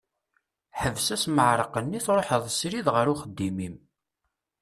Ḥbes 0.79 1.07
asmeɛreq-nni, 1.15 1.99
truḥeḍ 2.05 2.43
srid 2.57 2.87
ɣer 2.95 3.05
uxeddim-im. 3.13 3.75